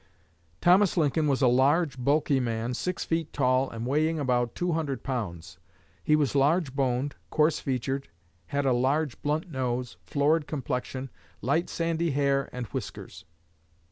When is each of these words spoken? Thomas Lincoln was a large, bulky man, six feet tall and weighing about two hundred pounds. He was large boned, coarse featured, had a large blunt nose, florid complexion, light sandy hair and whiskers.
Thomas 0.61 0.97
Lincoln 0.97 1.27
was 1.27 1.43
a 1.43 1.47
large, 1.47 2.03
bulky 2.03 2.39
man, 2.39 2.73
six 2.73 3.05
feet 3.05 3.31
tall 3.31 3.69
and 3.69 3.85
weighing 3.85 4.17
about 4.17 4.55
two 4.55 4.71
hundred 4.71 5.03
pounds. 5.03 5.59
He 6.03 6.15
was 6.15 6.33
large 6.33 6.75
boned, 6.75 7.17
coarse 7.29 7.59
featured, 7.59 8.09
had 8.47 8.65
a 8.65 8.73
large 8.73 9.21
blunt 9.21 9.51
nose, 9.51 9.97
florid 10.07 10.47
complexion, 10.47 11.11
light 11.43 11.69
sandy 11.69 12.09
hair 12.09 12.49
and 12.51 12.65
whiskers. 12.73 13.25